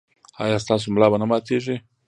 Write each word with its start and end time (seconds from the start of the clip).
ایا 0.43 0.57
ستاسو 0.63 0.87
ملا 0.93 1.07
به 1.11 1.17
نه 1.21 1.25
ماتیږي؟ 1.29 1.75